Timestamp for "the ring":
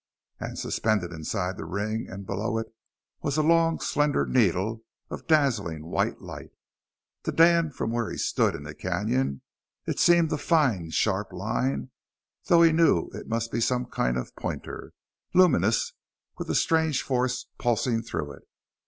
1.57-2.07